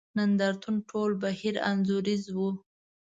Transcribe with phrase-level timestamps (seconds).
[0.17, 2.49] نند ارتون ټول بهیر انځوریز وو.